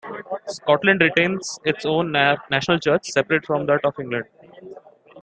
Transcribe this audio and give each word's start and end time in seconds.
Scotland 0.47 0.99
retains 0.99 1.59
its 1.63 1.85
own 1.85 2.11
national 2.11 2.79
church, 2.79 3.05
separate 3.11 3.45
from 3.45 3.67
that 3.67 3.85
of 3.85 3.93
England. 3.99 4.25